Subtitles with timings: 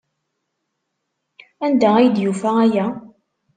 [1.65, 2.85] Anda ay d-yufa aya?